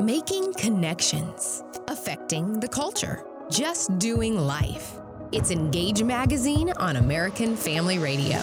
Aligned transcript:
Making 0.00 0.52
connections, 0.54 1.62
affecting 1.86 2.58
the 2.58 2.66
culture, 2.66 3.24
just 3.48 3.96
doing 4.00 4.36
life. 4.36 4.94
It's 5.30 5.52
Engage 5.52 6.02
Magazine 6.02 6.70
on 6.78 6.96
American 6.96 7.54
Family 7.54 8.00
Radio. 8.00 8.38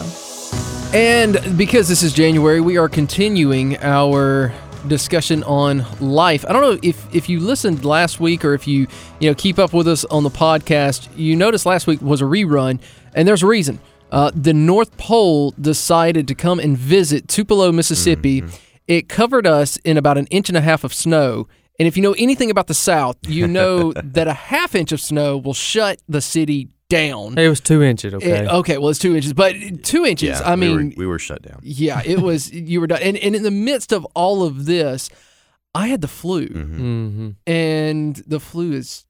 And 0.93 1.57
because 1.57 1.89
this 1.89 2.03
is 2.03 2.13
January, 2.13 2.61
we 2.61 2.77
are 2.77 2.87
continuing 2.87 3.75
our 3.79 4.53
discussion 4.87 5.43
on 5.43 5.85
life. 5.99 6.45
I 6.47 6.53
don't 6.53 6.61
know 6.61 6.79
if 6.81 7.13
if 7.13 7.27
you 7.27 7.41
listened 7.41 7.83
last 7.83 8.21
week 8.21 8.45
or 8.45 8.53
if 8.53 8.65
you 8.65 8.87
you 9.19 9.29
know 9.29 9.35
keep 9.35 9.59
up 9.59 9.73
with 9.73 9.89
us 9.89 10.05
on 10.05 10.23
the 10.23 10.29
podcast. 10.29 11.09
You 11.17 11.35
noticed 11.35 11.65
last 11.65 11.85
week 11.85 12.01
was 12.01 12.21
a 12.21 12.25
rerun, 12.25 12.79
and 13.13 13.27
there's 13.27 13.43
a 13.43 13.47
reason. 13.47 13.81
Uh, 14.09 14.31
the 14.33 14.53
North 14.53 14.95
Pole 14.95 15.51
decided 15.59 16.29
to 16.29 16.35
come 16.35 16.59
and 16.61 16.77
visit 16.77 17.27
Tupelo, 17.27 17.73
Mississippi. 17.73 18.41
It 18.91 19.07
covered 19.07 19.47
us 19.47 19.77
in 19.77 19.95
about 19.95 20.17
an 20.17 20.25
inch 20.27 20.49
and 20.49 20.57
a 20.57 20.61
half 20.61 20.83
of 20.83 20.93
snow. 20.93 21.47
And 21.79 21.87
if 21.87 21.95
you 21.95 22.03
know 22.03 22.11
anything 22.17 22.51
about 22.51 22.67
the 22.67 22.73
South, 22.73 23.15
you 23.25 23.47
know 23.47 23.93
that 24.03 24.27
a 24.27 24.33
half 24.33 24.75
inch 24.75 24.91
of 24.91 24.99
snow 24.99 25.37
will 25.37 25.53
shut 25.53 26.01
the 26.09 26.19
city 26.19 26.67
down. 26.89 27.37
It 27.37 27.47
was 27.47 27.61
two 27.61 27.81
inches, 27.81 28.13
okay? 28.15 28.43
It- 28.43 28.49
okay, 28.49 28.77
well, 28.77 28.89
it's 28.89 28.99
two 28.99 29.15
inches, 29.15 29.31
but 29.31 29.55
two 29.83 30.03
inches. 30.05 30.41
Yeah, 30.41 30.41
I 30.45 30.55
we 30.55 30.69
were- 30.69 30.77
mean, 30.77 30.93
we 30.97 31.05
were 31.05 31.19
shut 31.19 31.41
down. 31.41 31.59
yeah, 31.63 32.01
it 32.05 32.19
was. 32.19 32.51
You 32.71 32.81
were 32.81 32.87
done, 32.87 33.01
and 33.01 33.15
and 33.17 33.33
in 33.33 33.43
the 33.43 33.49
midst 33.69 33.93
of 33.93 34.03
all 34.13 34.43
of 34.43 34.65
this, 34.65 35.09
I 35.73 35.87
had 35.87 36.01
the 36.01 36.09
flu, 36.09 36.47
mm-hmm. 36.49 37.29
and 37.47 38.15
the 38.27 38.41
flu 38.41 38.73
is 38.73 39.05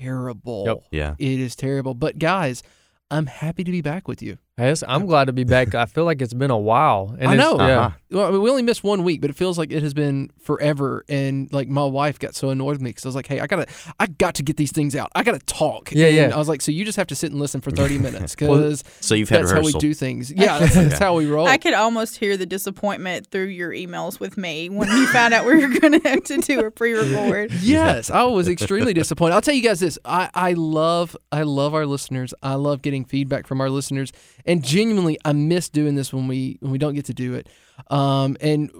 terrible. 0.00 0.64
Yep. 0.66 0.82
Yeah. 0.90 1.14
It 1.18 1.38
is 1.40 1.54
terrible. 1.54 1.94
But 1.94 2.18
guys, 2.18 2.64
I'm 3.12 3.26
happy 3.26 3.62
to 3.64 3.70
be 3.70 3.80
back 3.80 4.08
with 4.08 4.20
you. 4.22 4.38
Yes, 4.56 4.84
I'm 4.86 5.06
glad 5.06 5.24
to 5.24 5.32
be 5.32 5.42
back. 5.42 5.74
I 5.74 5.84
feel 5.86 6.04
like 6.04 6.22
it's 6.22 6.32
been 6.32 6.52
a 6.52 6.58
while. 6.58 7.16
And 7.18 7.28
I 7.28 7.34
know. 7.34 7.56
Yeah. 7.58 7.86
Uh-huh. 7.86 7.90
Well, 8.12 8.28
I 8.28 8.30
mean, 8.30 8.42
we 8.42 8.50
only 8.50 8.62
missed 8.62 8.84
one 8.84 9.02
week, 9.02 9.20
but 9.20 9.28
it 9.28 9.34
feels 9.34 9.58
like 9.58 9.72
it 9.72 9.82
has 9.82 9.92
been 9.92 10.30
forever. 10.40 11.04
And 11.08 11.52
like 11.52 11.66
my 11.66 11.84
wife 11.84 12.20
got 12.20 12.36
so 12.36 12.50
annoyed 12.50 12.70
with 12.70 12.80
me 12.80 12.90
because 12.90 13.04
I 13.04 13.08
was 13.08 13.16
like, 13.16 13.26
"Hey, 13.26 13.40
I 13.40 13.48
gotta, 13.48 13.66
I 13.98 14.06
got 14.06 14.36
to 14.36 14.44
get 14.44 14.56
these 14.56 14.70
things 14.70 14.94
out. 14.94 15.10
I 15.16 15.24
gotta 15.24 15.40
talk." 15.40 15.90
Yeah, 15.90 16.06
and 16.06 16.16
yeah. 16.16 16.30
I 16.32 16.38
was 16.38 16.48
like, 16.48 16.60
"So 16.60 16.70
you 16.70 16.84
just 16.84 16.96
have 16.96 17.08
to 17.08 17.16
sit 17.16 17.32
and 17.32 17.40
listen 17.40 17.60
for 17.60 17.70
30 17.72 17.98
minutes 17.98 18.36
Well, 18.40 18.56
because 18.56 18.84
So 19.00 19.16
you've 19.16 19.28
had 19.28 19.40
that's 19.40 19.50
how 19.50 19.62
we 19.62 19.72
do 19.72 19.92
things." 19.92 20.30
Yeah, 20.30 20.58
that's, 20.60 20.74
that's 20.76 20.98
how 21.00 21.16
we 21.16 21.26
roll. 21.26 21.48
I 21.48 21.58
could 21.58 21.74
almost 21.74 22.18
hear 22.18 22.36
the 22.36 22.46
disappointment 22.46 23.32
through 23.32 23.46
your 23.46 23.72
emails 23.72 24.20
with 24.20 24.36
me 24.36 24.68
when 24.68 24.88
you 24.88 25.08
found 25.08 25.34
out 25.34 25.44
we 25.46 25.66
were 25.66 25.78
going 25.80 26.00
to 26.00 26.08
have 26.08 26.22
to 26.24 26.38
do 26.38 26.60
a 26.60 26.70
pre-record. 26.70 27.52
Yes, 27.54 28.08
I 28.08 28.22
was 28.22 28.46
extremely 28.46 28.94
disappointed. 28.94 29.34
I'll 29.34 29.42
tell 29.42 29.54
you 29.54 29.62
guys 29.62 29.80
this: 29.80 29.98
I, 30.04 30.30
I 30.32 30.52
love 30.52 31.16
I 31.32 31.42
love 31.42 31.74
our 31.74 31.86
listeners. 31.86 32.32
I 32.44 32.54
love 32.54 32.82
getting 32.82 33.04
feedback 33.04 33.48
from 33.48 33.60
our 33.60 33.70
listeners, 33.70 34.12
and 34.46 34.62
genuinely, 34.64 35.18
I 35.24 35.32
miss 35.32 35.68
doing 35.68 35.94
this 35.94 36.12
when 36.12 36.28
we 36.28 36.58
when 36.60 36.70
we 36.72 36.78
don't 36.78 36.94
get 36.94 37.04
to 37.06 37.14
do 37.14 37.34
it. 37.34 37.48
Um, 37.90 38.36
and 38.40 38.70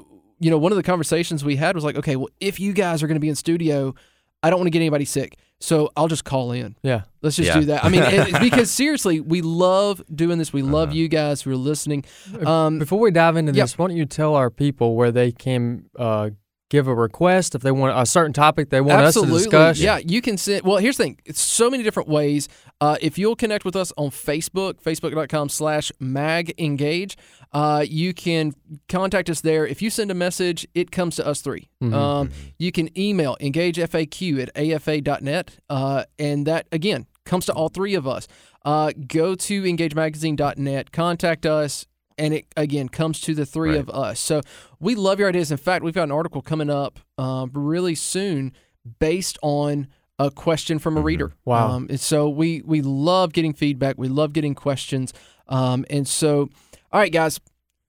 you 0.41 0.51
know, 0.51 0.59
one 0.59 0.73
of 0.73 0.77
the 0.77 0.83
conversations 0.83 1.45
we 1.45 1.57
had 1.57 1.75
was 1.75 1.85
like, 1.85 1.97
okay, 1.97 2.17
well, 2.17 2.29
if 2.41 2.59
you 2.61 2.73
guys 2.73 3.03
are 3.03 3.07
going 3.07 3.17
to 3.17 3.21
be 3.21 3.29
in 3.29 3.35
studio, 3.35 3.95
I 4.43 4.51
don't 4.51 4.59
want 4.59 4.67
to 4.67 4.71
get 4.71 4.81
anybody 4.81 5.05
sick, 5.07 5.39
so 5.61 5.91
I'll 5.97 6.09
just 6.09 6.25
call 6.25 6.53
in. 6.53 6.77
Yeah. 6.83 7.03
Let's 7.23 7.37
just 7.37 7.49
Yeah. 7.49 7.61
do 7.61 7.67
that. 7.67 7.85
I 7.85 7.89
mean, 7.89 8.03
it, 8.03 8.41
because 8.41 8.71
seriously, 8.71 9.21
we 9.21 9.41
love 9.41 10.03
doing 10.15 10.39
this. 10.39 10.53
We 10.53 10.61
love 10.63 10.89
Uh-huh. 10.91 10.97
you 10.99 11.09
guys 11.09 11.41
who 11.43 11.51
are 11.53 11.57
listening. 11.57 12.05
Um, 12.45 12.79
Before 12.79 12.99
we 13.01 13.11
dive 13.11 13.37
into 13.37 13.53
Yep. 13.53 13.63
this, 13.65 13.79
why 13.79 13.87
don't 13.89 13.97
you 13.97 14.05
tell 14.05 14.35
our 14.35 14.51
people 14.51 14.97
where 14.97 15.11
they 15.13 15.33
can 15.33 15.87
uh, 15.99 16.31
give 16.75 16.89
a 16.89 16.95
request 16.95 17.55
if 17.55 17.63
they 17.63 17.71
want 17.71 17.97
a 17.97 18.05
certain 18.05 18.33
topic 18.33 18.71
they 18.71 18.81
want 18.81 19.01
Absolutely. 19.01 19.37
us 19.37 19.43
to 19.43 19.49
discuss? 19.51 19.79
Yeah, 19.79 19.99
you 19.99 20.21
can 20.21 20.37
send. 20.37 20.63
Well, 20.63 20.79
here's 20.79 20.97
the 20.97 21.05
thing. 21.05 21.19
It's 21.25 21.41
so 21.41 21.71
many 21.71 21.83
different 21.85 22.09
ways. 22.09 22.49
Uh, 22.81 22.97
if 23.01 23.17
you'll 23.19 23.37
connect 23.37 23.65
with 23.65 23.77
us 23.77 23.93
on 23.97 24.11
Facebook, 24.11 24.83
facebook.com 24.83 25.49
slash 25.49 25.93
magengage, 26.03 27.15
uh, 27.53 27.85
you 27.89 28.13
can 28.13 28.55
contact 28.89 29.31
us 29.31 29.41
there. 29.41 29.67
If 29.67 29.81
you 29.83 29.89
send 29.91 30.11
a 30.11 30.15
message, 30.15 30.67
it 30.75 30.91
comes 30.91 31.17
to 31.17 31.27
us 31.27 31.41
3 31.41 31.69
Mhm. 31.83 31.93
Um, 31.95 32.31
you 32.59 32.73
can 32.73 32.97
email 32.99 33.37
engagefaq 33.41 34.43
at 34.43 34.51
afa.net, 34.57 35.59
uh, 35.71 36.05
and 36.19 36.47
that, 36.47 36.67
again, 36.73 37.07
comes 37.25 37.47
to 37.47 37.53
all 37.53 37.69
three 37.69 37.95
of 37.95 38.07
us. 38.07 38.27
Uh, 38.65 38.93
go 39.07 39.35
to 39.35 39.63
engagemagazine.net, 39.63 40.91
contact 40.93 41.47
us, 41.47 41.87
and 42.19 42.35
it, 42.35 42.47
again, 42.57 42.89
comes 42.89 43.21
to 43.23 43.35
the 43.35 43.45
three 43.47 43.71
Right. 43.71 43.81
of 43.81 43.91
us. 43.91 44.21
So 44.21 44.41
we 44.81 44.95
love 44.95 45.19
your 45.19 45.29
ideas. 45.29 45.51
In 45.51 45.57
fact, 45.57 45.85
we've 45.85 45.95
got 45.95 46.05
an 46.05 46.13
article 46.13 46.43
coming 46.43 46.71
up 46.71 47.01
um, 47.19 47.51
really 47.55 47.95
soon 47.95 48.53
based 48.99 49.39
on 49.43 49.89
a 50.19 50.31
question 50.31 50.79
from 50.79 50.97
a 50.97 51.01
Mhm. 51.01 51.05
reader. 51.05 51.33
Wow. 51.45 51.71
Um, 51.71 51.87
and 51.91 51.99
so 52.01 52.29
we 52.29 52.63
we 52.65 52.83
love 52.83 53.33
getting 53.33 53.53
feedback. 53.53 53.97
We 53.99 54.09
love 54.09 54.33
getting 54.33 54.55
questions. 54.55 55.13
Um, 55.49 55.85
and 55.91 56.07
so, 56.07 56.49
all 56.93 57.01
right, 57.01 57.13
guys. 57.13 57.41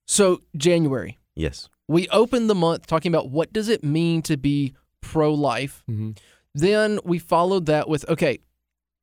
So 0.08 0.42
January, 0.58 1.18
Yes. 1.36 1.70
we 1.88 2.08
opened 2.10 2.50
the 2.50 2.56
month 2.56 2.88
talking 2.88 3.12
about 3.14 3.30
what 3.30 3.54
does 3.54 3.70
it 3.70 3.84
mean 3.84 4.22
to 4.24 4.38
be 4.38 4.74
pro-life. 5.02 5.84
hmm 5.88 6.12
Then 6.54 7.00
we 7.04 7.20
followed 7.20 7.66
that 7.68 7.88
with 7.90 8.08
okay, 8.10 8.40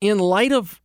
in 0.00 0.18
light 0.18 0.52
of 0.52 0.80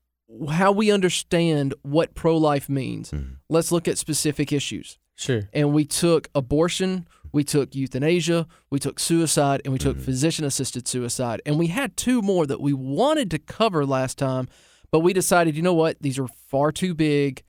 how 0.49 0.71
we 0.71 0.91
understand 0.91 1.73
what 1.83 2.13
pro-life 2.15 2.67
means, 2.69 3.11
Mhm. 3.11 3.37
let's 3.49 3.71
look 3.71 3.87
at 3.87 3.97
specific 3.97 4.51
issues 4.51 4.97
Sure. 5.15 5.49
and 5.53 5.73
we 5.73 5.85
took 5.85 6.29
abortion, 6.35 7.07
we 7.31 7.43
took 7.43 7.75
euthanasia, 7.75 8.47
we 8.69 8.79
took 8.79 8.99
suicide, 8.99 9.61
and 9.63 9.71
we 9.73 9.79
took 9.79 9.97
Mhm. 9.97 10.01
physician 10.01 10.45
assisted 10.45 10.87
suicide. 10.87 11.41
And 11.45 11.57
we 11.57 11.67
had 11.67 11.95
two 11.97 12.21
more 12.21 12.45
that 12.45 12.61
we 12.61 12.73
wanted 12.73 13.31
to 13.31 13.39
cover 13.39 13.85
last 13.85 14.17
time, 14.17 14.47
but 14.91 14.99
we 14.99 15.13
decided, 15.13 15.55
you 15.55 15.61
know 15.61 15.73
what? 15.73 15.97
These 16.01 16.19
are 16.19 16.27
far 16.27 16.71
too 16.71 16.93
big. 16.93 17.43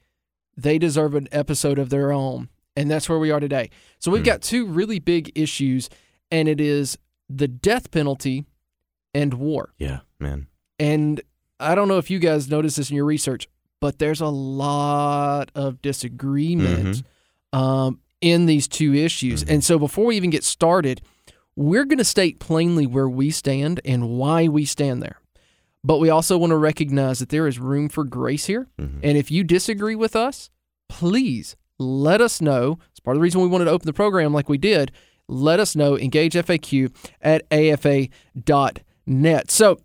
They 0.55 0.77
deserve 0.77 1.15
an 1.15 1.27
episode 1.31 1.79
of 1.79 1.89
their 1.89 2.11
own. 2.11 2.49
And 2.75 2.89
that's 2.89 3.09
where 3.09 3.19
we 3.19 3.31
are 3.31 3.39
today. 3.41 3.69
So 3.99 4.09
we've 4.11 4.21
Hmm. 4.21 4.25
got 4.25 4.41
two 4.41 4.65
really 4.65 4.99
big 4.99 5.31
issues, 5.35 5.89
and 6.31 6.47
it 6.47 6.61
is 6.61 6.97
the 7.29 7.47
death 7.47 7.91
penalty 7.91 8.45
and 9.13 9.33
war. 9.33 9.73
Yeah, 9.77 9.99
man. 10.19 10.47
And 10.77 11.21
I 11.59 11.75
don't 11.75 11.87
know 11.87 11.97
if 11.97 12.09
you 12.09 12.19
guys 12.19 12.49
noticed 12.49 12.77
this 12.77 12.89
in 12.89 12.95
your 12.95 13.05
research, 13.05 13.47
but 13.81 13.99
there's 13.99 14.21
a 14.21 14.27
lot 14.27 15.51
of 15.55 15.81
disagreement 15.81 17.03
um, 17.53 17.99
in 18.21 18.45
these 18.45 18.67
two 18.67 18.93
issues. 18.93 19.43
Mhm. 19.43 19.49
And 19.53 19.63
so 19.63 19.77
before 19.79 20.05
we 20.05 20.15
even 20.17 20.29
get 20.29 20.43
started, 20.43 21.01
we're 21.55 21.85
going 21.85 21.97
to 21.97 22.05
state 22.05 22.39
plainly 22.39 22.87
where 22.87 23.09
we 23.09 23.31
stand 23.31 23.81
and 23.83 24.09
why 24.09 24.47
we 24.47 24.65
stand 24.65 25.01
there. 25.03 25.19
But 25.83 25.99
we 25.99 26.09
also 26.09 26.37
want 26.37 26.51
to 26.51 26.57
recognize 26.57 27.19
that 27.19 27.29
there 27.29 27.47
is 27.47 27.59
room 27.59 27.89
for 27.89 28.03
grace 28.03 28.45
here. 28.45 28.67
Mhm. 28.79 28.99
And 29.03 29.17
if 29.17 29.31
you 29.31 29.43
disagree 29.43 29.95
with 29.95 30.15
us, 30.15 30.49
please 30.89 31.55
let 31.77 32.19
us 32.21 32.41
know. 32.41 32.79
It's 32.91 32.99
part 32.99 33.15
of 33.15 33.19
the 33.19 33.23
reason 33.23 33.41
we 33.41 33.47
wanted 33.47 33.65
to 33.65 33.71
open 33.71 33.85
the 33.85 33.93
program 33.93 34.33
like 34.33 34.49
we 34.49 34.57
did. 34.57 34.91
Let 35.29 35.59
us 35.59 35.75
know. 35.75 35.97
Engage 35.97 36.35
FAQ 36.35 36.91
at 37.21 37.43
afa.net. 37.51 39.51
So 39.51 39.79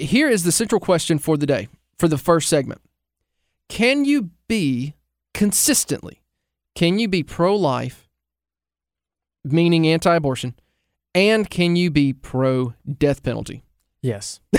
here 0.00 0.28
is 0.28 0.44
the 0.44 0.52
central 0.52 0.80
question 0.80 1.18
for 1.18 1.36
the 1.36 1.46
day, 1.46 1.68
for 1.98 2.08
the 2.08 2.18
first 2.18 2.48
segment. 2.48 2.80
Can 3.68 4.04
you 4.04 4.30
be 4.48 4.94
consistently, 5.34 6.22
can 6.74 6.98
you 6.98 7.08
be 7.08 7.22
pro 7.22 7.54
life, 7.56 8.08
meaning 9.44 9.86
anti 9.86 10.14
abortion, 10.14 10.54
and 11.14 11.48
can 11.48 11.76
you 11.76 11.90
be 11.90 12.12
pro 12.12 12.74
death 12.98 13.22
penalty? 13.22 13.62
Yes. 14.02 14.40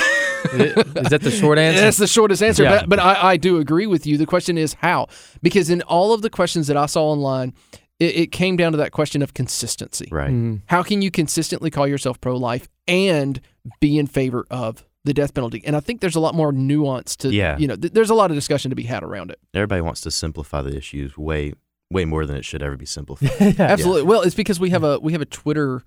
is 0.53 1.09
that 1.09 1.21
the 1.21 1.31
short 1.31 1.57
answer? 1.57 1.81
That's 1.81 1.97
the 1.97 2.07
shortest 2.07 2.41
answer, 2.41 2.63
Yeah. 2.63 2.79
but, 2.81 2.89
but 2.89 2.99
I, 2.99 3.31
I 3.31 3.37
do 3.37 3.57
agree 3.59 3.87
with 3.87 4.05
you. 4.07 4.17
The 4.17 4.25
question 4.25 4.57
is 4.57 4.73
how? 4.75 5.07
Because 5.41 5.69
in 5.69 5.81
all 5.83 6.13
of 6.13 6.21
the 6.21 6.29
questions 6.29 6.67
that 6.67 6.77
I 6.77 6.85
saw 6.85 7.05
online, 7.09 7.53
it, 7.99 8.15
it 8.15 8.31
came 8.31 8.55
down 8.57 8.71
to 8.71 8.77
that 8.79 8.91
question 8.91 9.21
of 9.21 9.33
consistency. 9.33 10.07
Right. 10.11 10.31
Mhm. 10.31 10.61
How 10.67 10.83
can 10.83 11.01
you 11.01 11.11
consistently 11.11 11.69
call 11.69 11.87
yourself 11.87 12.19
pro 12.21 12.35
life 12.37 12.67
and 12.87 13.39
be 13.79 13.97
in 13.99 14.07
favor 14.07 14.45
of 14.49 14.83
the 15.03 15.13
death 15.13 15.33
penalty? 15.33 15.61
And 15.65 15.75
I 15.75 15.79
think 15.79 16.01
there's 16.01 16.15
a 16.15 16.19
lot 16.19 16.35
more 16.35 16.51
nuance 16.51 17.15
to, 17.17 17.29
Yeah. 17.33 17.57
you 17.57 17.67
know, 17.67 17.75
th- 17.75 17.93
there's 17.93 18.09
a 18.09 18.15
lot 18.15 18.31
of 18.31 18.35
discussion 18.37 18.69
to 18.69 18.75
be 18.75 18.83
had 18.83 19.03
around 19.03 19.31
it. 19.31 19.39
Everybody 19.53 19.81
wants 19.81 20.01
to 20.01 20.11
simplify 20.11 20.61
the 20.61 20.75
issues 20.75 21.17
way, 21.17 21.53
way 21.89 22.05
more 22.05 22.25
than 22.25 22.35
it 22.37 22.45
should 22.45 22.61
ever 22.63 22.77
be 22.77 22.85
simplified. 22.85 23.31
yeah. 23.59 23.65
Absolutely. 23.65 24.03
Well, 24.03 24.21
it's 24.21 24.35
because 24.35 24.59
we 24.59 24.69
have 24.71 24.83
a 24.83 24.99
we 24.99 25.11
have 25.13 25.21
a 25.21 25.25
Twitter 25.25 25.83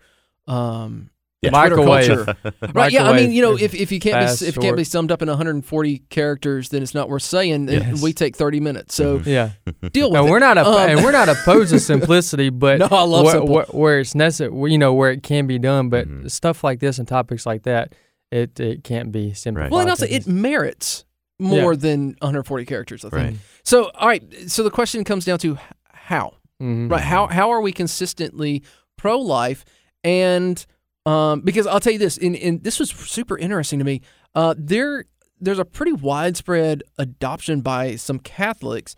um 0.46 1.10
Yeah. 1.42 1.50
Twitter 1.50 1.76
Microwave. 1.76 2.26
culture. 2.26 2.36
Right. 2.74 2.90
Yeah. 2.92 3.08
I 3.08 3.14
mean, 3.16 3.30
you 3.32 3.42
know, 3.42 3.56
if, 3.56 3.74
if 3.74 3.92
you 3.92 4.00
can't 4.00 4.14
fast, 4.16 4.40
be 4.40 4.46
if 4.48 4.56
it 4.56 4.60
can't 4.60 4.76
be 4.76 4.84
summed 4.84 5.12
up 5.12 5.22
in 5.22 5.28
140 5.28 5.98
characters, 6.10 6.70
then 6.70 6.82
it's 6.82 6.94
not 6.94 7.08
worth 7.08 7.22
saying. 7.22 7.52
And 7.68 7.70
Yes. 7.70 8.02
We 8.02 8.12
take 8.12 8.34
30 8.36 8.60
minutes. 8.60 8.94
So 8.94 9.20
Mhm. 9.20 9.26
Yeah. 9.26 9.50
deal 9.92 10.10
with 10.10 10.18
And 10.18 10.28
it. 10.28 10.30
we're 10.30 10.38
not 10.40 10.58
a, 10.58 10.66
Um, 10.66 10.88
and 10.90 11.04
we're 11.04 11.12
not 11.12 11.28
opposed 11.28 11.70
to 11.70 11.78
simplicity, 11.80 12.48
but 12.50 12.78
No, 12.80 12.88
I 12.90 13.02
love 13.02 13.24
where, 13.26 13.34
simple. 13.34 13.54
where, 13.54 13.64
where 13.66 14.00
it's 14.00 14.14
necessary, 14.14 14.72
you 14.72 14.78
know, 14.78 14.92
where 14.94 15.10
it 15.10 15.22
can 15.22 15.46
be 15.46 15.58
done. 15.58 15.88
But 15.90 16.08
Mhm. 16.08 16.30
stuff 16.30 16.64
like 16.64 16.80
this 16.80 16.98
and 16.98 17.06
topics 17.06 17.44
like 17.46 17.62
that, 17.64 17.92
it 18.34 18.58
it 18.60 18.84
can't 18.84 19.10
be 19.12 19.32
simplified. 19.34 19.70
Well, 19.70 19.80
and 19.80 19.90
also 19.90 20.06
it 20.06 20.26
merits 20.26 21.04
more 21.38 21.74
than 21.76 22.16
140 22.20 22.64
characters. 22.64 23.04
I 23.04 23.10
think. 23.10 23.22
Right. 23.22 23.36
So, 23.64 23.90
all 23.94 24.08
right. 24.08 24.22
So 24.50 24.62
the 24.62 24.70
question 24.70 25.04
comes 25.04 25.24
down 25.24 25.38
to 25.40 25.52
h- 25.54 25.58
how, 25.92 26.34
Mhm. 26.62 26.90
right? 26.90 27.00
How 27.02 27.26
how 27.26 27.50
are 27.50 27.60
we 27.60 27.72
consistently 27.72 28.62
pro 28.96 29.18
life? 29.18 29.64
And 30.02 30.64
um, 31.06 31.40
because 31.40 31.66
I'll 31.66 31.80
tell 31.80 31.92
you 31.92 31.98
this, 31.98 32.16
and, 32.18 32.34
in 32.36 32.60
this 32.62 32.78
was 32.80 32.90
super 32.90 33.36
interesting 33.38 33.78
to 33.78 33.84
me. 33.84 34.00
Uh, 34.34 34.54
there 34.56 35.04
there's 35.40 35.58
a 35.58 35.64
pretty 35.64 35.92
widespread 35.92 36.82
adoption 36.98 37.60
by 37.60 37.96
some 37.96 38.18
Catholics, 38.18 38.94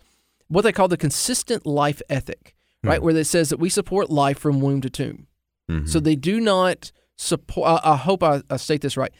what 0.47 0.61
they 0.61 0.71
call 0.71 0.87
the 0.87 0.95
consistent 0.97 1.65
life 1.65 2.01
ethic, 2.09 2.55
right? 2.83 2.99
Hmm. 2.99 3.05
Where 3.05 3.17
it 3.17 3.25
says 3.25 3.49
that 3.49 3.59
we 3.59 3.69
support 3.69 4.09
life 4.09 4.37
from 4.39 4.61
womb 4.61 4.81
to 4.81 4.89
tomb. 4.89 5.27
Mhm. 5.69 5.89
So 5.89 5.99
they 5.99 6.15
do 6.15 6.39
not 6.39 6.91
support. 7.17 7.67
I, 7.83 7.93
I 7.93 7.95
hope 7.97 8.23
I, 8.23 8.41
I 8.49 8.57
state 8.57 8.81
this 8.81 8.95
right. 8.95 9.11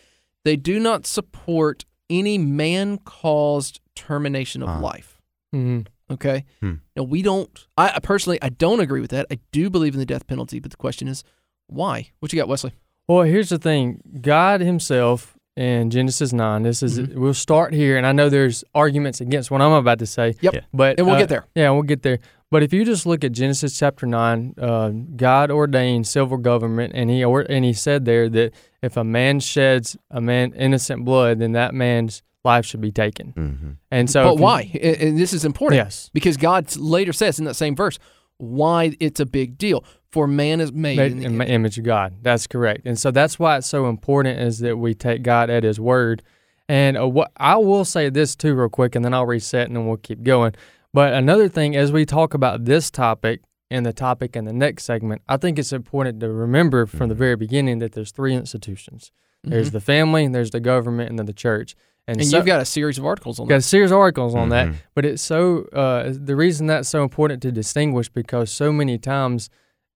They 0.48 0.56
do 0.56 0.80
not 0.80 1.06
support 1.06 1.84
any 2.10 2.38
man-caused 2.38 3.82
termination 3.96 4.64
of 4.64 4.70
Uh. 4.70 4.80
life. 4.80 5.22
hmm 5.52 5.82
Okay. 6.10 6.46
Hmm. 6.62 6.76
Now 6.96 7.04
we 7.04 7.22
don't. 7.22 7.68
I 7.78 7.90
I 7.96 8.00
personally, 8.00 8.40
I 8.42 8.48
don't 8.48 8.80
agree 8.80 9.02
with 9.02 9.10
that. 9.12 9.26
I 9.30 9.40
do 9.52 9.70
believe 9.70 9.94
in 9.94 10.00
the 10.00 10.06
death 10.06 10.26
penalty, 10.26 10.60
but 10.62 10.72
the 10.72 10.78
question 10.78 11.10
is, 11.10 11.24
why? 11.68 12.12
What 12.20 12.32
you 12.32 12.40
got, 12.40 12.48
Wesley? 12.48 12.72
Well, 13.10 13.24
here's 13.24 13.50
the 13.50 13.58
thing 13.58 14.02
God 14.22 14.62
Himself 14.62 15.37
in 15.58 15.90
Genesis 15.90 16.32
9, 16.34 16.62
this 16.64 16.84
is, 16.84 17.00
Mhm. 17.00 17.16
we'll 17.16 17.34
start 17.34 17.74
here, 17.74 17.98
and 17.98 18.06
I 18.06 18.12
know 18.12 18.30
there's 18.30 18.64
arguments 18.76 19.20
against 19.22 19.50
what 19.52 19.62
I'm 19.62 19.72
about 19.72 20.00
to 20.00 20.06
say. 20.06 20.36
Yep. 20.42 20.66
But, 20.74 20.98
And 21.00 21.08
we'll 21.08 21.16
uh, 21.16 21.20
get 21.20 21.30
there. 21.30 21.46
Yeah, 21.56 21.72
we'll 21.72 21.82
get 21.84 22.04
there. 22.04 22.20
But 22.52 22.64
if 22.64 22.72
you 22.72 22.86
just 22.86 23.06
look 23.06 23.24
at 23.24 23.32
Genesis 23.34 23.78
chapter 23.78 24.06
9, 24.06 24.54
uh, 24.58 24.90
God 25.16 25.52
ordained 25.52 26.08
civil 26.08 26.38
government, 26.38 26.94
and 26.96 27.10
he, 27.10 27.24
or, 27.24 27.42
and 27.42 27.66
he 27.66 27.74
said 27.74 28.06
there 28.06 28.30
that 28.30 28.54
if 28.82 28.96
a 28.96 29.04
man 29.04 29.40
sheds 29.40 29.98
a 30.12 30.22
man 30.22 30.54
innocent 30.54 31.04
blood, 31.04 31.40
then 31.40 31.52
that 31.54 31.74
man's 31.74 32.22
life 32.46 32.66
should 32.66 32.80
be 32.80 32.92
taken. 32.92 33.30
hmm 33.36 33.70
And 33.92 34.10
so, 34.10 34.24
but 34.24 34.34
if 34.34 34.40
you- 34.40 34.44
why? 34.44 34.72
And, 34.82 34.96
and 34.98 35.18
this 35.20 35.34
is 35.34 35.44
important. 35.44 35.78
Yes. 35.80 36.10
Because 36.14 36.38
God 36.38 36.74
later 36.78 37.12
says 37.12 37.40
in 37.40 37.46
that 37.46 37.56
same 37.56 37.76
verse 37.76 38.00
why 38.38 38.96
it's 39.00 39.20
a 39.20 39.26
big 39.26 39.58
deal. 39.58 39.84
For 40.18 40.26
man 40.28 40.60
is 40.62 40.72
made, 40.74 40.98
made 40.98 41.12
in 41.12 41.20
the 41.20 41.26
in 41.26 41.32
the 41.38 41.44
image. 41.46 41.50
image 41.50 41.78
of 41.78 41.84
God. 41.86 42.16
That's 42.24 42.48
correct. 42.48 42.88
And 42.88 42.98
so 42.98 43.12
that's 43.12 43.38
why 43.38 43.58
it's 43.58 43.68
so 43.68 43.88
important 43.88 44.40
is 44.40 44.58
that 44.60 44.78
we 44.78 44.96
take 44.96 45.22
God 45.22 45.52
at 45.52 45.62
His 45.64 45.80
word. 45.80 46.24
And 46.68 46.98
uh, 46.98 47.08
what 47.08 47.32
I 47.38 47.58
will 47.58 47.86
say 47.86 48.10
this 48.10 48.36
too, 48.36 48.56
real 48.56 48.68
quick, 48.68 48.96
and 48.96 49.06
then 49.06 49.14
I'll 49.14 49.28
reset 49.28 49.68
and 49.68 49.76
then 49.76 49.86
we'll 49.86 49.98
keep 49.98 50.24
going. 50.24 50.54
But 50.92 51.14
another 51.14 51.48
thing, 51.50 51.76
as 51.76 51.92
we 51.92 52.04
talk 52.04 52.34
about 52.34 52.66
this 52.66 52.90
topic 52.90 53.42
and 53.70 53.86
the 53.86 53.94
topic 53.94 54.36
in 54.36 54.46
the 54.46 54.54
next 54.54 54.86
segment, 54.86 55.22
I 55.30 55.38
think 55.38 55.60
it's 55.60 55.72
important 55.72 56.20
to 56.22 56.30
remember 56.32 56.88
from 56.88 57.10
the 57.10 57.14
Mm-hmm. 57.14 57.20
very 57.20 57.36
beginning 57.36 57.78
that 57.80 57.92
there's 57.92 58.12
three 58.12 58.34
institutions. 58.34 59.12
There's 59.44 59.70
Mhm. 59.70 59.74
the 59.74 59.82
family, 59.82 60.26
and 60.26 60.34
there's 60.34 60.50
the 60.50 60.60
government, 60.60 61.12
and 61.12 61.20
then 61.20 61.28
the 61.28 61.34
church. 61.34 61.76
and 62.10 62.26
so- 62.26 62.38
you've 62.38 62.46
got 62.46 62.62
a 62.62 62.66
series 62.66 62.98
of 62.98 63.06
articles 63.06 63.38
on 63.38 63.46
got 63.48 63.56
that. 63.56 63.58
a 63.60 63.62
series 63.62 63.92
of 63.92 63.98
articles 63.98 64.34
on 64.34 64.48
that, 64.50 64.68
Mhm. 64.70 64.76
but 64.96 65.04
it's 65.06 65.22
so 65.22 65.68
uh, 65.74 66.12
the 66.12 66.36
reason 66.38 66.66
that's 66.66 66.88
so 66.90 67.04
important 67.04 67.42
to 67.44 67.52
distinguish 67.52 68.08
because 68.10 68.50
so 68.50 68.72
many 68.72 68.98
times 68.98 69.50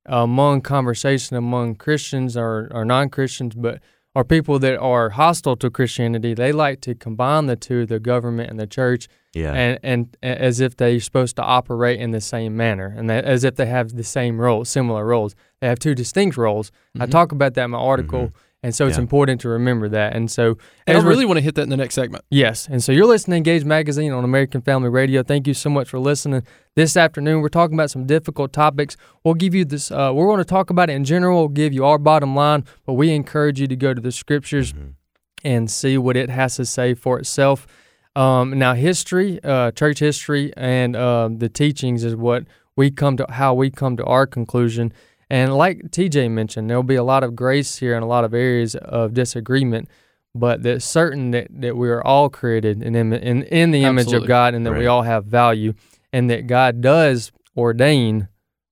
among 0.05 0.61
conversation 0.61 1.35
among 1.35 1.75
Christians 1.75 2.35
or, 2.37 2.67
or 2.71 2.85
non 2.85 3.09
Christians, 3.09 3.55
but 3.55 3.79
or 4.13 4.25
people 4.25 4.59
that 4.59 4.77
are 4.77 5.11
hostile 5.11 5.55
to 5.55 5.69
Christianity, 5.69 6.33
they 6.33 6.51
like 6.51 6.81
to 6.81 6.93
combine 6.93 7.45
the 7.45 7.55
two, 7.55 7.85
the 7.85 7.97
government 7.97 8.49
and 8.49 8.59
the 8.59 8.67
church, 8.67 9.07
Yeah. 9.33 9.53
and, 9.53 9.79
and 9.83 10.17
as 10.21 10.59
if 10.59 10.75
they're 10.75 10.99
supposed 10.99 11.37
to 11.37 11.41
operate 11.43 11.97
in 12.01 12.11
the 12.11 12.19
same 12.19 12.57
manner, 12.57 12.93
and 12.97 13.09
that, 13.09 13.23
as 13.23 13.45
if 13.45 13.55
they 13.55 13.67
have 13.67 13.95
the 13.95 14.03
same 14.03 14.41
role, 14.41 14.65
similar 14.65 15.05
roles. 15.05 15.33
They 15.61 15.67
have 15.67 15.79
two 15.79 15.95
distinct 15.95 16.35
roles. 16.35 16.73
I 16.99 17.05
Mhm. 17.05 17.11
talk 17.11 17.31
about 17.31 17.53
that 17.53 17.63
in 17.63 17.71
my 17.71 17.77
article, 17.77 18.33
and 18.63 18.75
so 18.75 18.85
it's 18.87 18.97
Yeah. 18.97 19.01
important 19.01 19.41
to 19.41 19.49
remember 19.49 19.89
that. 19.89 20.15
And 20.15 20.29
so, 20.29 20.57
And 20.85 20.97
I 20.97 21.01
really 21.01 21.25
want 21.25 21.37
to 21.37 21.41
hit 21.41 21.55
that 21.55 21.63
in 21.63 21.69
the 21.69 21.77
next 21.77 21.95
segment. 21.95 22.23
Yes. 22.29 22.67
And 22.69 22.83
so 22.83 22.91
you're 22.91 23.05
listening 23.07 23.43
to 23.43 23.49
Engage 23.51 23.65
Magazine 23.65 24.11
on 24.11 24.23
American 24.23 24.61
Family 24.61 24.89
Radio. 24.89 25.23
Thank 25.23 25.47
you 25.47 25.53
so 25.53 25.69
much 25.69 25.89
for 25.89 25.99
listening. 25.99 26.43
This 26.75 26.95
afternoon, 26.95 27.41
we're 27.41 27.49
talking 27.49 27.73
about 27.75 27.89
some 27.91 28.05
difficult 28.05 28.53
topics. 28.53 28.97
We'll 29.23 29.33
give 29.33 29.55
you 29.55 29.65
this, 29.65 29.91
uh, 29.91 30.11
we're 30.13 30.27
going 30.27 30.37
to 30.37 30.43
talk 30.45 30.69
about 30.69 30.89
it 30.89 30.93
in 30.93 31.03
general, 31.03 31.39
we'll 31.39 31.47
give 31.49 31.73
you 31.73 31.85
our 31.85 31.97
bottom 31.97 32.35
line, 32.35 32.63
but 32.85 32.93
we 32.93 33.11
encourage 33.11 33.59
you 33.59 33.67
to 33.67 33.75
go 33.75 33.93
to 33.93 34.01
the 34.01 34.11
scriptures 34.11 34.73
Mhm. 34.73 34.93
and 35.43 35.69
see 35.71 35.97
what 35.97 36.15
it 36.15 36.29
has 36.29 36.55
to 36.57 36.65
say 36.65 36.93
for 36.93 37.17
itself. 37.19 37.65
Um, 38.15 38.59
now, 38.59 38.73
history, 38.73 39.39
uh, 39.43 39.71
church 39.71 39.99
history, 39.99 40.51
and 40.57 40.95
uh, 40.95 41.29
the 41.35 41.49
teachings 41.49 42.03
is 42.03 42.15
what 42.15 42.43
we 42.75 42.91
come 42.91 43.17
to, 43.17 43.25
how 43.29 43.53
we 43.53 43.69
come 43.71 43.95
to 43.97 44.03
our 44.05 44.27
conclusion. 44.27 44.91
And 45.31 45.55
like 45.55 45.91
TJ 45.91 46.29
mentioned, 46.29 46.69
there'll 46.69 46.83
be 46.83 46.95
a 46.95 47.05
lot 47.05 47.23
of 47.23 47.37
grace 47.37 47.77
here 47.77 47.95
and 47.95 48.03
a 48.03 48.05
lot 48.05 48.25
of 48.25 48.33
areas 48.33 48.75
of 48.75 49.13
disagreement, 49.13 49.87
but 50.35 50.61
that's 50.61 50.83
certain 50.83 51.31
that, 51.31 51.47
that 51.51 51.77
we 51.77 51.89
are 51.89 52.05
all 52.05 52.29
created 52.29 52.83
in, 52.83 52.95
in, 52.95 53.13
in 53.13 53.71
the 53.71 53.85
image 53.85 54.07
Absolutely. 54.07 54.25
of 54.25 54.27
God 54.27 54.53
and 54.53 54.65
that 54.65 54.73
we 54.73 54.87
all 54.87 55.03
have 55.03 55.23
value 55.23 55.73
and 56.11 56.29
that 56.29 56.47
God 56.47 56.81
does 56.81 57.31
ordain 57.55 58.27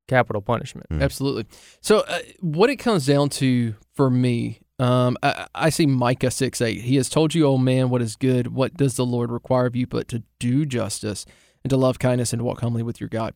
capital 0.09 0.41
punishment. 0.41 0.89
Mm. 0.89 1.01
Absolutely. 1.01 1.45
So, 1.79 1.99
uh, 1.99 2.19
what 2.41 2.69
it 2.69 2.75
comes 2.75 3.05
down 3.05 3.29
to 3.29 3.75
for 3.93 4.09
me, 4.09 4.59
um, 4.79 5.15
I, 5.23 5.47
I 5.55 5.69
see 5.69 5.85
Micah 5.85 6.29
6 6.29 6.59
8. 6.59 6.81
He 6.81 6.97
has 6.97 7.07
told 7.07 7.33
you, 7.33 7.45
oh 7.45 7.57
man, 7.57 7.89
what 7.89 8.01
is 8.01 8.17
good. 8.17 8.47
What 8.47 8.75
does 8.75 8.97
the 8.97 9.05
Lord 9.05 9.31
require 9.31 9.67
of 9.67 9.77
you 9.77 9.87
but 9.87 10.09
to 10.09 10.23
do 10.39 10.65
justice 10.65 11.25
and 11.63 11.69
to 11.69 11.77
love 11.77 11.99
kindness 11.99 12.33
and 12.33 12.41
to 12.41 12.43
walk 12.43 12.59
humbly 12.59 12.83
with 12.83 12.99
your 12.99 13.07
God? 13.07 13.33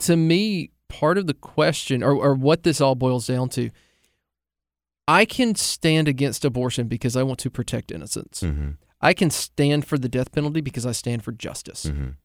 To 0.00 0.16
me, 0.16 0.70
part 0.90 1.16
of 1.16 1.26
the 1.26 1.34
question, 1.34 2.02
or, 2.02 2.12
or 2.12 2.34
what 2.34 2.62
this 2.64 2.80
all 2.80 2.94
boils 2.94 3.26
down 3.26 3.48
to, 3.50 3.70
I 5.08 5.24
can 5.24 5.54
stand 5.54 6.06
against 6.08 6.44
abortion 6.44 6.86
because 6.88 7.16
I 7.16 7.22
want 7.22 7.38
to 7.40 7.50
protect 7.50 7.90
innocence. 7.90 8.42
Mhm. 8.42 8.76
I 9.00 9.14
can 9.14 9.30
stand 9.30 9.86
for 9.86 9.96
the 9.96 10.08
death 10.08 10.30
penalty 10.30 10.60
because 10.60 10.84
I 10.84 10.92
stand 10.92 11.24
for 11.24 11.32
justice. 11.32 11.86
Mhm. 11.86 12.16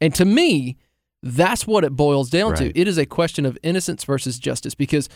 And 0.00 0.12
to 0.16 0.24
me, 0.24 0.76
that's 1.22 1.66
what 1.66 1.84
it 1.84 1.92
boils 1.94 2.30
down 2.30 2.56
to. 2.56 2.76
It 2.78 2.88
is 2.88 2.98
a 2.98 3.06
question 3.06 3.46
of 3.46 3.56
innocence 3.62 4.02
versus 4.04 4.38
justice 4.40 4.74
because 4.74 5.08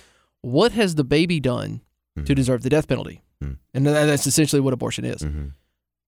what 0.43 0.71
has 0.73 0.95
the 0.95 1.03
baby 1.05 1.41
done 1.41 1.81
to 2.17 2.23
Mhm. 2.23 2.37
deserve 2.37 2.63
the 2.63 2.71
death 2.71 2.87
penalty? 2.87 3.23
Hmm. 3.41 3.55
And 3.75 3.85
that's 3.87 4.27
essentially 4.27 4.61
what 4.61 4.73
abortion 4.73 5.05
is. 5.05 5.23
Mhm. 5.23 5.53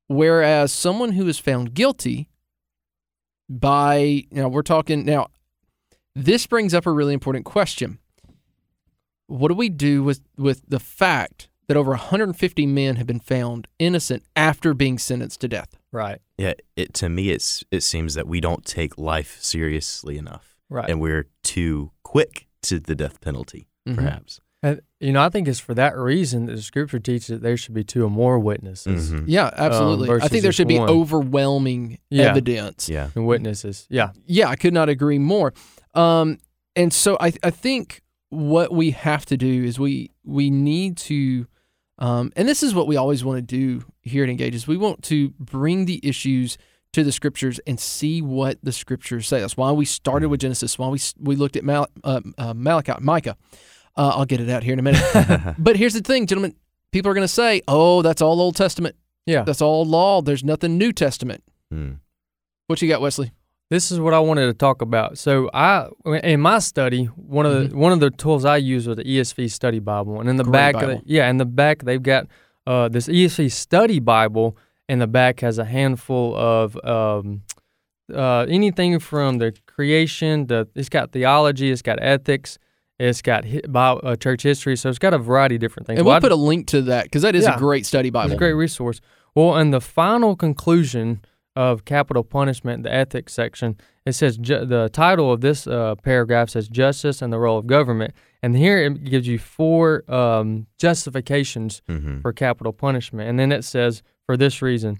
Whereas 0.06 0.72
someone 0.72 1.12
who 1.12 1.26
is 1.26 1.38
found 1.40 1.74
guilty 1.74 2.28
by, 3.48 3.96
you 3.96 4.26
know, 4.32 4.48
we're 4.48 4.62
talking 4.62 5.04
now, 5.04 5.26
this 6.14 6.46
brings 6.46 6.74
up 6.74 6.86
a 6.86 6.92
really 6.92 7.14
important 7.14 7.44
question. 7.44 7.98
What 9.26 9.48
do 9.48 9.54
we 9.54 9.68
do 9.68 10.02
with, 10.02 10.20
with 10.36 10.62
the 10.68 10.78
fact 10.80 11.48
that 11.66 11.76
over 11.76 11.90
150 11.92 12.66
men 12.66 12.96
have 12.96 13.06
been 13.06 13.20
found 13.20 13.66
innocent 13.78 14.22
after 14.36 14.74
being 14.74 14.98
sentenced 14.98 15.40
to 15.40 15.48
death? 15.48 15.76
Right. 15.92 16.20
Yeah. 16.36 16.54
It 16.76 16.92
to 16.94 17.08
me, 17.08 17.30
it's 17.30 17.64
it 17.70 17.82
seems 17.82 18.14
that 18.14 18.26
we 18.26 18.40
don't 18.40 18.64
take 18.64 18.98
life 18.98 19.38
seriously 19.40 20.18
enough, 20.18 20.56
Right. 20.68 20.90
and 20.90 21.00
we're 21.00 21.26
too 21.42 21.92
quick 22.02 22.46
to 22.62 22.80
the 22.80 22.94
death 22.94 23.20
penalty, 23.20 23.68
Mhm. 23.88 23.94
perhaps. 23.94 24.40
And, 24.62 24.80
you 24.98 25.12
know, 25.12 25.20
I 25.22 25.28
think 25.28 25.46
it's 25.46 25.60
for 25.60 25.74
that 25.74 25.94
reason 25.96 26.46
that 26.46 26.56
the 26.56 26.62
scripture 26.62 26.98
teaches 26.98 27.26
that 27.28 27.42
there 27.42 27.56
should 27.56 27.74
be 27.74 27.84
two 27.84 28.04
or 28.04 28.08
more 28.10 28.38
witnesses. 28.38 29.12
Mhm. 29.12 29.24
Yeah, 29.26 29.50
absolutely. 29.54 30.08
I 30.10 30.20
think 30.28 30.42
there 30.42 30.50
just 30.50 30.56
should 30.56 30.68
be 30.68 30.78
one. 30.78 30.88
overwhelming 30.88 31.98
Yeah. 32.08 32.30
evidence. 32.30 32.88
Yeah. 32.88 33.10
And 33.14 33.26
witnesses. 33.26 33.86
Yeah. 33.90 34.12
Yeah, 34.26 34.48
I 34.48 34.56
could 34.56 34.72
not 34.72 34.88
agree 34.88 35.18
more. 35.18 35.52
Um, 35.94 36.38
and 36.76 36.92
so 36.92 37.16
I, 37.20 37.32
I 37.42 37.50
think 37.50 38.02
what 38.30 38.72
we 38.72 38.90
have 38.90 39.26
to 39.26 39.36
do 39.36 39.64
is 39.64 39.78
we 39.78 40.10
we 40.24 40.50
need 40.50 40.96
to, 40.96 41.46
um, 41.98 42.32
and 42.36 42.48
this 42.48 42.62
is 42.62 42.74
what 42.74 42.86
we 42.86 42.96
always 42.96 43.24
want 43.24 43.36
to 43.36 43.42
do 43.42 43.84
here 44.02 44.24
at 44.24 44.30
Engage 44.30 44.54
is 44.54 44.66
we 44.66 44.76
want 44.76 45.02
to 45.04 45.30
bring 45.38 45.84
the 45.84 46.00
issues 46.02 46.58
to 46.92 47.04
the 47.04 47.12
scriptures 47.12 47.60
and 47.66 47.78
see 47.78 48.22
what 48.22 48.58
the 48.62 48.72
scriptures 48.72 49.26
say. 49.26 49.40
That's 49.40 49.56
why 49.56 49.72
we 49.72 49.84
started 49.84 50.28
with 50.28 50.40
Genesis. 50.40 50.78
Why 50.78 50.88
we 50.88 50.98
we 51.20 51.36
looked 51.36 51.56
at 51.56 51.64
Mal, 51.64 51.88
uh, 52.02 52.20
uh, 52.38 52.54
Malachi, 52.54 52.94
Micah. 53.00 53.36
Uh, 53.96 54.12
I'll 54.16 54.24
get 54.24 54.40
it 54.40 54.50
out 54.50 54.64
here 54.64 54.72
in 54.72 54.80
a 54.80 54.82
minute. 54.82 55.54
but 55.58 55.76
here's 55.76 55.94
the 55.94 56.00
thing, 56.00 56.26
gentlemen. 56.26 56.54
People 56.90 57.10
are 57.10 57.14
going 57.14 57.24
to 57.24 57.32
say, 57.32 57.62
"Oh, 57.68 58.02
that's 58.02 58.22
all 58.22 58.40
Old 58.40 58.56
Testament. 58.56 58.96
Yeah. 59.26 59.42
That's 59.42 59.62
all 59.62 59.84
law. 59.84 60.22
There's 60.22 60.44
nothing 60.44 60.78
New 60.78 60.92
Testament." 60.92 61.44
Mm. 61.72 61.98
What 62.66 62.80
you 62.80 62.88
got, 62.88 63.00
Wesley? 63.00 63.32
This 63.70 63.90
is 63.90 63.98
what 63.98 64.12
I 64.14 64.20
wanted 64.20 64.46
to 64.46 64.52
talk 64.54 64.82
about. 64.82 65.16
So 65.18 65.50
I, 65.54 65.88
in 66.22 66.40
my 66.40 66.58
study, 66.58 67.04
one 67.06 67.46
of 67.46 67.70
the 67.70 67.76
one 67.76 67.92
of 67.92 68.00
the 68.00 68.10
tools 68.10 68.44
I 68.44 68.58
use 68.58 68.86
was 68.86 68.96
the 68.98 69.04
ESV 69.04 69.50
Study 69.50 69.78
Bible, 69.78 70.20
and 70.20 70.28
in 70.28 70.36
the 70.36 70.42
Mm-hmm. 70.44 70.52
Great 70.52 70.72
back, 70.72 70.82
of 70.82 70.88
the, 70.90 71.02
yeah, 71.06 71.30
in 71.30 71.38
the 71.38 71.46
back 71.46 71.84
they've 71.84 72.02
got 72.02 72.26
uh, 72.66 72.88
this 72.88 73.08
ESV 73.08 73.50
Study 73.52 74.00
Bible. 74.00 74.56
In 74.86 74.98
the 74.98 75.06
back 75.06 75.40
has 75.40 75.58
a 75.58 75.64
handful 75.64 76.36
of 76.36 76.76
um, 76.84 77.40
uh, 78.14 78.40
anything 78.50 78.98
from 78.98 79.38
the 79.38 79.54
creation. 79.66 80.46
The 80.46 80.68
it's 80.74 80.90
got 80.90 81.12
theology, 81.12 81.70
it's 81.70 81.80
got 81.80 81.98
ethics, 82.02 82.58
it's 82.98 83.22
got 83.22 83.46
uh, 83.74 84.14
church 84.16 84.42
history. 84.42 84.76
So 84.76 84.90
it's 84.90 84.98
got 84.98 85.14
a 85.14 85.18
variety 85.18 85.54
of 85.54 85.62
different 85.62 85.86
things. 85.86 85.98
And 86.00 86.06
Well, 86.06 86.20
put 86.20 86.32
a 86.32 86.36
link 86.36 86.66
to 86.68 86.82
that 86.82 87.04
because 87.04 87.22
that 87.22 87.34
is 87.34 87.44
Yeah. 87.44 87.56
a 87.56 87.58
great 87.58 87.86
study 87.86 88.10
Bible. 88.10 88.26
It's 88.32 88.34
a 88.34 88.38
great 88.38 88.52
resource. 88.52 89.00
Well, 89.34 89.56
in 89.56 89.70
the 89.70 89.80
final 89.80 90.36
conclusion 90.36 91.22
of 91.56 91.84
capital 91.84 92.24
punishment, 92.24 92.82
the 92.82 92.92
ethics 92.92 93.32
section, 93.32 93.76
it 94.04 94.12
says 94.12 94.36
ju- 94.38 94.64
the 94.64 94.88
title 94.92 95.32
of 95.32 95.40
this 95.40 95.66
uh, 95.66 95.94
paragraph 96.02 96.50
says 96.50 96.68
justice 96.68 97.22
and 97.22 97.32
the 97.32 97.38
role 97.38 97.58
of 97.58 97.66
government, 97.66 98.12
and 98.42 98.56
here 98.56 98.78
it 98.78 99.04
gives 99.04 99.26
you 99.28 99.38
four 99.38 100.02
um, 100.12 100.66
justifications 100.78 101.82
Mhm. 101.88 102.22
for 102.22 102.32
capital 102.32 102.72
punishment, 102.72 103.28
and 103.28 103.38
then 103.38 103.52
it 103.52 103.62
says 103.64 104.02
for 104.26 104.36
this 104.36 104.60
reason, 104.62 104.98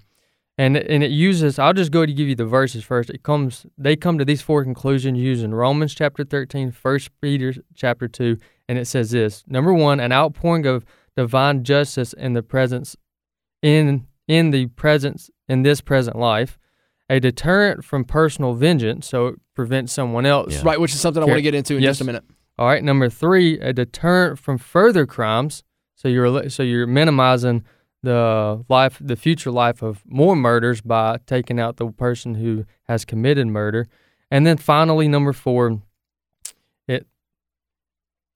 and 0.57 0.77
and 0.77 1.03
it 1.03 1.11
uses. 1.11 1.59
I'll 1.59 1.73
just 1.73 1.91
go 1.91 2.07
to 2.07 2.13
give 2.13 2.29
you 2.29 2.35
the 2.37 2.47
verses 2.47 2.85
first. 2.85 3.11
It 3.11 3.23
comes. 3.23 3.67
They 3.77 3.97
come 3.97 4.19
to 4.19 4.25
these 4.25 4.43
four 4.43 4.63
conclusions 4.63 5.19
using 5.19 5.53
Romans 5.53 5.95
chapter 5.95 6.25
13, 6.25 6.71
1 6.71 6.99
Peter 7.21 7.53
chapter 7.75 8.07
two, 8.09 8.39
and 8.69 8.79
it 8.79 8.87
says 8.87 9.11
this: 9.11 9.43
number 9.49 9.75
one, 9.75 9.99
an 9.99 10.13
outpouring 10.13 10.67
of 10.67 10.85
divine 11.17 11.65
justice 11.65 12.13
in 12.13 12.35
the 12.35 12.43
presence 12.43 12.97
in 13.63 14.07
in 14.29 14.51
the 14.53 14.67
presence 14.69 15.31
in 15.49 15.63
this 15.63 15.81
present 15.81 16.17
life, 16.17 16.59
a 17.09 17.21
deterrent 17.21 17.85
from 17.85 18.05
personal 18.05 18.55
vengeance, 18.55 19.09
so 19.09 19.29
it 19.29 19.41
prevents 19.55 19.93
someone 19.93 20.27
else. 20.27 20.55
Yeah. 20.55 20.63
Right, 20.65 20.81
which 20.81 20.93
is 20.93 21.01
something 21.01 21.23
I 21.23 21.27
want 21.27 21.39
to 21.39 21.43
get 21.43 21.55
into 21.55 21.77
in 21.77 21.83
yes. 21.83 21.91
just 21.91 22.01
a 22.01 22.05
minute. 22.05 22.25
All 22.59 22.67
right, 22.67 22.83
number 22.83 23.09
three, 23.09 23.59
a 23.59 23.73
deterrent 23.73 24.39
from 24.39 24.59
further 24.59 25.07
crimes. 25.07 25.65
So 25.97 26.09
you're 26.09 26.49
so 26.51 26.63
you're 26.63 26.87
minimizing 26.87 27.65
the 28.03 28.65
life, 28.69 28.99
the 29.01 29.17
future 29.17 29.51
life 29.51 29.83
of 29.83 30.03
more 30.07 30.37
murders 30.37 30.81
by 30.81 31.19
taking 31.27 31.59
out 31.59 31.77
the 31.77 31.91
person 31.91 32.35
who 32.35 32.65
has 32.85 33.05
committed 33.05 33.47
murder, 33.49 33.89
and 34.31 34.47
then 34.47 34.57
finally 34.57 35.09
number 35.09 35.33
four, 35.33 35.81
it 36.87 37.07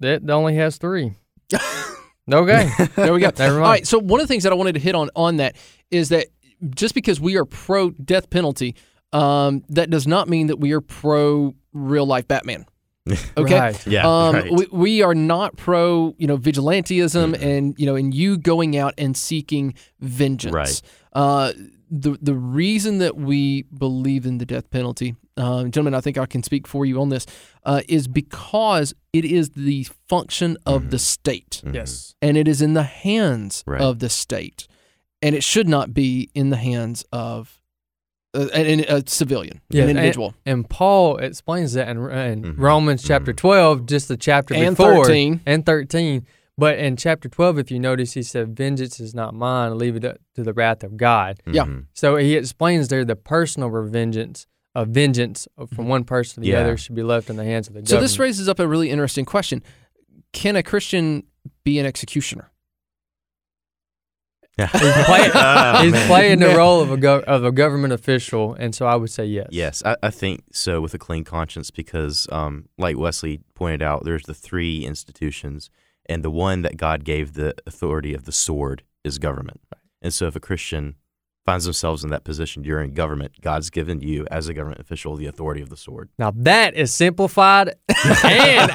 it 0.01 0.29
only 0.29 0.57
has 0.57 0.79
three. 0.79 1.15
okay, 2.33 2.71
There 2.97 3.13
we 3.13 3.21
go. 3.21 3.31
Never 3.39 3.55
mind. 3.55 3.65
All 3.65 3.71
right. 3.71 3.87
So 3.87 3.99
one 3.99 4.21
of 4.21 4.25
the 4.25 4.33
things 4.33 4.43
that 4.43 4.53
I 4.53 4.57
wanted 4.57 4.73
to 4.75 4.81
hit 4.81 4.95
on 4.95 5.11
on 5.15 5.37
that 5.37 5.57
is 5.91 6.09
that 6.09 6.27
just 6.75 6.95
because 6.95 7.21
we 7.21 7.37
are 7.37 7.45
pro 7.45 7.91
death 7.91 8.31
penalty, 8.31 8.75
um, 9.13 9.63
that 9.71 9.91
does 9.91 10.07
not 10.07 10.29
mean 10.29 10.49
that 10.49 10.59
we 10.61 10.73
are 10.73 10.81
pro 10.81 11.55
real 11.73 12.07
life 12.07 12.27
Batman. 12.29 12.67
Okay. 13.39 13.59
Right. 13.59 13.87
Yeah, 13.87 14.07
Um, 14.07 14.35
right. 14.35 14.53
we, 14.53 14.67
we 14.71 15.03
are 15.03 15.15
not 15.15 15.57
pro, 15.57 16.15
you 16.19 16.27
know, 16.27 16.37
vigilantism 16.37 17.33
Mm-hmm. 17.35 17.43
and 17.43 17.75
you 17.79 17.87
know, 17.87 17.95
and 17.95 18.13
you 18.15 18.37
going 18.37 18.77
out 18.77 18.93
and 18.99 19.17
seeking 19.17 19.73
vengeance. 20.01 20.53
Right. 20.55 20.83
Uh, 21.15 21.53
the 21.91 22.19
the 22.21 22.35
reason 22.35 22.99
that 22.99 23.17
we 23.17 23.63
believe 23.63 24.27
in 24.27 24.37
the 24.37 24.45
death 24.45 24.69
penalty, 24.69 25.17
um, 25.39 25.71
gentlemen, 25.71 25.95
I 25.95 26.03
think 26.03 26.19
I 26.19 26.27
can 26.27 26.43
speak 26.43 26.67
for 26.67 26.85
you 26.85 27.01
on 27.01 27.09
this, 27.09 27.25
uh, 27.65 27.81
is 27.89 28.09
because 28.09 28.93
it 29.15 29.25
is 29.25 29.51
the 29.51 29.87
function 30.07 30.59
of 30.67 30.91
the 30.91 30.99
state. 30.99 31.63
Yes. 31.73 32.15
and 32.21 32.37
it 32.37 32.47
is 32.47 32.61
in 32.61 32.75
the 32.75 32.83
hands 32.83 33.65
Right. 33.67 33.81
of 33.81 34.01
the 34.01 34.11
state, 34.11 34.69
and 35.23 35.35
it 35.35 35.43
should 35.43 35.69
not 35.69 35.93
be 35.95 36.31
in 36.35 36.51
the 36.51 36.57
hands 36.57 37.05
of 37.13 37.61
uh, 38.35 38.47
an, 38.53 38.81
a 38.81 39.03
civilian, 39.09 39.61
Yeah, 39.71 39.85
an 39.85 39.91
individual. 39.91 40.35
And 40.45 40.69
Paul 40.69 41.17
explains 41.17 41.73
that 41.73 41.89
in, 41.89 41.97
in 42.11 42.43
Mhm. 42.43 42.55
Romans 42.59 43.03
chapter 43.03 43.33
12, 43.33 43.87
just 43.87 44.09
the 44.09 44.17
chapter 44.19 44.55
And 44.55 44.77
before. 44.77 45.05
13. 45.07 45.41
And 45.47 45.65
13. 45.65 46.27
But 46.59 46.79
in 46.79 46.97
chapter 46.97 47.29
12, 47.29 47.59
if 47.59 47.71
you 47.71 47.79
notice, 47.81 48.13
he 48.13 48.23
said, 48.23 48.55
Vengeance 48.57 49.01
is 49.01 49.15
not 49.15 49.33
mine, 49.33 49.79
leave 49.79 49.97
it 49.97 50.05
up 50.05 50.19
to 50.35 50.43
the 50.43 50.53
wrath 50.53 50.85
of 50.85 50.97
God. 50.99 51.41
Yeah. 51.51 51.65
Mhm. 51.65 51.87
So 51.95 52.17
he 52.17 52.35
explains 52.37 52.89
there 52.89 53.05
the 53.05 53.17
personal 53.17 53.71
vengeance 53.87 54.47
of 54.75 54.89
vengeance 54.89 55.49
from 55.75 55.89
one 55.89 56.05
person 56.05 56.35
to 56.35 56.41
the 56.41 56.49
Yeah. 56.49 56.61
other 56.61 56.77
should 56.77 56.95
be 56.95 57.03
left 57.03 57.31
in 57.31 57.37
the 57.37 57.45
hands 57.45 57.67
of 57.69 57.75
the 57.75 57.81
So 57.81 57.95
government. 57.95 58.03
this 58.11 58.19
raises 58.19 58.49
up 58.49 58.59
a 58.61 58.69
really 58.69 58.91
interesting 58.91 59.25
question: 59.25 59.63
Can 60.33 60.55
a 60.57 60.63
Christian 60.63 61.23
be 61.65 61.79
an 61.79 61.87
executioner? 61.87 62.51
He's, 64.59 65.05
play, 65.05 65.31
Oh, 65.35 65.83
he's 65.83 66.07
playing 66.07 66.39
the 66.41 66.57
role 66.57 66.81
of 66.81 66.91
a, 66.91 66.97
go, 66.97 67.21
of 67.21 67.45
a 67.45 67.53
government 67.53 67.93
official, 67.93 68.55
and 68.55 68.75
so 68.75 68.87
I 68.87 68.97
would 68.97 69.11
say 69.11 69.25
yes. 69.25 69.49
Yes, 69.51 69.83
I, 69.85 69.97
I 70.03 70.11
think 70.11 70.45
so 70.53 70.81
with 70.81 70.95
a 70.95 70.99
clean 70.99 71.25
conscience 71.25 71.71
because, 71.71 72.27
um, 72.33 72.69
like 72.77 72.97
Wesley 72.97 73.41
pointed 73.55 73.83
out, 73.83 74.05
there's 74.05 74.25
the 74.25 74.35
three 74.35 74.85
institutions, 74.85 75.71
and 76.07 76.25
the 76.25 76.31
one 76.31 76.63
that 76.63 76.77
God 76.77 77.05
gave 77.05 77.35
the 77.35 77.55
authority 77.67 78.15
of 78.15 78.25
the 78.25 78.33
sword 78.33 78.83
is 79.05 79.19
government. 79.19 79.61
Right. 79.73 79.83
And 80.03 80.13
so, 80.13 80.27
if 80.27 80.37
a 80.37 80.41
Christian 80.41 80.97
finds 81.49 81.65
themselves 81.65 82.05
in 82.05 82.11
that 82.11 82.25
position 82.25 82.63
during 82.63 82.93
government, 82.93 83.33
God's 83.41 83.71
given 83.71 84.01
you, 84.03 84.27
as 84.31 84.49
a 84.49 84.53
government 84.55 84.81
official, 84.83 85.17
the 85.17 85.25
authority 85.25 85.63
of 85.63 85.71
the 85.71 85.79
sword. 85.79 86.11
Now 86.19 86.31
that 86.37 86.75
is 86.75 86.93
simplified 86.93 87.75
and 88.25 88.71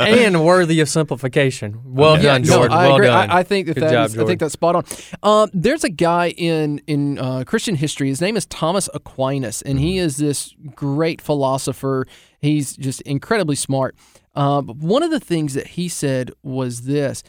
and 0.00 0.44
worthy 0.44 0.78
of 0.78 0.88
simplification. 0.88 1.80
Well 1.84 2.14
Yeah, 2.16 2.22
done, 2.38 2.42
no, 2.42 2.54
Jordan. 2.56 2.72
I 2.72 2.86
well 2.86 2.94
agree. 2.96 3.06
done. 3.08 3.30
I, 3.30 3.38
I 3.38 3.42
think 3.42 3.66
that 3.66 3.74
Good 3.74 3.82
that 3.82 3.90
job, 3.90 4.06
is- 4.10 4.18
I 4.18 4.24
think 4.26 4.38
that's 4.38 4.52
spot 4.52 4.76
on. 4.76 4.84
Um, 5.24 5.50
there's 5.52 5.82
a 5.82 5.88
guy 5.88 6.28
in 6.30 6.78
in 6.86 7.18
uh, 7.18 7.42
Christian 7.44 7.74
history. 7.74 8.08
His 8.08 8.20
name 8.20 8.36
is 8.36 8.46
Thomas 8.46 8.88
Aquinas, 8.94 9.62
and 9.62 9.80
he 9.80 9.98
is 9.98 10.16
this 10.18 10.54
great 10.74 11.20
philosopher. 11.20 12.06
He's 12.40 12.76
just 12.76 13.00
incredibly 13.02 13.56
smart. 13.56 13.96
Uh, 14.36 14.62
but 14.62 14.76
one 14.76 15.02
of 15.02 15.10
the 15.10 15.20
things 15.20 15.54
that 15.54 15.66
he 15.68 15.88
said 15.88 16.30
was 16.44 16.82
this. 16.82 17.24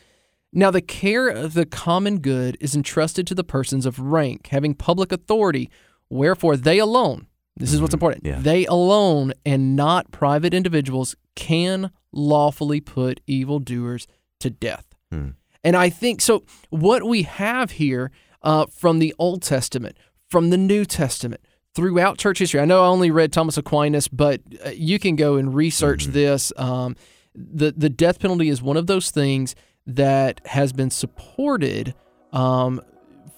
Now, 0.58 0.72
the 0.72 0.82
care 0.82 1.28
of 1.28 1.54
the 1.54 1.66
common 1.66 2.20
good 2.20 2.56
is 2.62 2.76
entrusted 2.78 3.28
to 3.28 3.36
the 3.36 3.44
persons 3.44 3.86
of 3.86 4.00
rank, 4.00 4.48
having 4.48 4.74
public 4.74 5.12
authority, 5.12 5.70
wherefore 6.10 6.56
they 6.56 6.80
alone, 6.80 7.28
this 7.58 7.74
is 7.74 7.82
what's 7.82 7.94
important, 7.94 8.26
yeah. 8.26 8.40
they 8.40 8.66
alone 8.66 9.34
and 9.46 9.76
not 9.76 10.12
private 10.12 10.54
individuals 10.54 11.14
can 11.36 11.92
lawfully 12.14 12.80
put 12.80 13.20
evildoers 13.28 14.08
to 14.40 14.50
death. 14.50 14.86
Hmm. 15.12 15.32
And 15.62 15.76
I 15.76 15.90
think 15.90 16.22
so. 16.22 16.46
What 16.70 17.04
we 17.04 17.24
have 17.24 17.72
here 17.72 18.12
uh, 18.42 18.68
from 18.68 19.00
the 19.00 19.14
Old 19.20 19.42
Testament, 19.42 19.98
from 20.30 20.52
the 20.52 20.58
New 20.58 20.86
Testament, 20.86 21.42
throughout 21.74 22.18
church 22.18 22.40
history, 22.40 22.62
I 22.62 22.66
know 22.66 22.82
I 22.82 22.88
only 22.88 23.12
read 23.12 23.34
Thomas 23.34 23.58
Aquinas, 23.58 24.08
but 24.08 24.40
uh, 24.66 24.70
you 24.70 25.00
can 25.00 25.18
go 25.18 25.36
and 25.36 25.54
research 25.54 26.06
this. 26.06 26.54
Um, 26.56 26.96
the 27.34 27.74
the 27.76 27.90
death 27.90 28.20
penalty 28.20 28.48
is 28.48 28.62
one 28.62 28.78
of 28.78 28.88
those 28.88 29.12
things 29.12 29.56
that 29.88 30.42
has 30.46 30.74
been 30.74 30.90
supported 30.90 31.94
um, 32.34 32.82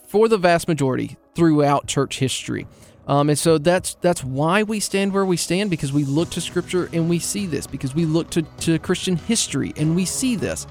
for 0.08 0.28
the 0.28 0.38
vast 0.38 0.68
majority 0.68 1.18
throughout 1.36 1.88
church 1.88 2.20
history. 2.20 2.68
Um, 3.08 3.30
and 3.30 3.40
so 3.40 3.58
that's 3.58 3.96
that's 3.96 4.24
why 4.24 4.64
we 4.64 4.82
stand 4.82 5.14
where 5.14 5.26
we 5.26 5.38
stand 5.38 5.70
because 5.70 5.94
we 5.94 6.04
look 6.04 6.30
to 6.32 6.42
Scripture 6.42 6.90
and 6.92 7.10
we 7.10 7.20
see 7.20 7.46
this 7.46 7.66
because 7.66 7.96
we 7.96 8.06
look 8.06 8.30
to, 8.32 8.42
to 8.42 8.80
Christian 8.80 9.16
history 9.16 9.74
and 9.78 9.96
we 9.96 10.04
see 10.04 10.36
this. 10.36 10.68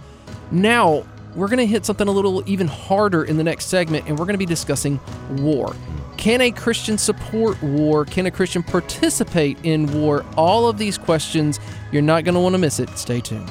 Now 0.50 1.06
we're 1.34 1.48
going 1.48 1.58
to 1.58 1.66
hit 1.66 1.84
something 1.84 2.08
a 2.08 2.10
little 2.10 2.42
even 2.48 2.66
harder 2.66 3.24
in 3.24 3.36
the 3.36 3.44
next 3.44 3.66
segment, 3.66 4.06
and 4.06 4.18
we're 4.18 4.24
going 4.24 4.34
to 4.34 4.38
be 4.38 4.46
discussing 4.46 4.98
war. 5.30 5.76
Can 6.16 6.40
a 6.40 6.50
Christian 6.50 6.96
support 6.96 7.62
war? 7.62 8.06
Can 8.06 8.24
a 8.24 8.30
Christian 8.30 8.62
participate 8.62 9.58
in 9.62 9.86
war? 10.00 10.24
All 10.36 10.66
of 10.66 10.78
these 10.78 10.96
questions, 10.96 11.60
you're 11.92 12.00
not 12.00 12.24
going 12.24 12.34
to 12.34 12.40
want 12.40 12.54
to 12.54 12.58
miss 12.58 12.80
it. 12.80 12.88
Stay 12.96 13.20
tuned. 13.20 13.50